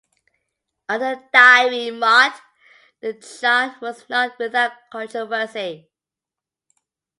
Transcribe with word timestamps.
Under 0.89 1.29
Dairy 1.31 1.91
Mart, 1.91 2.33
the 3.01 3.13
chain 3.13 3.75
was 3.83 4.09
not 4.09 4.35
without 4.39 4.71
controversy. 4.91 5.91